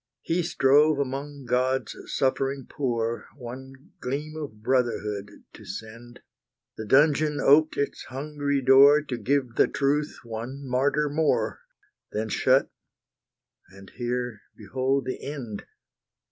[0.23, 6.21] He strove among God's suffering poor One gleam of brotherhood to send;
[6.75, 11.59] The dungeon oped its hungry door To give the truth one martyr more,
[12.11, 12.71] Then shut,
[13.69, 15.65] and here behold the end!